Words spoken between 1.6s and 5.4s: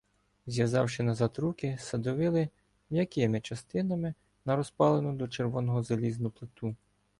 садовили "м'якими частинами" на розпалену до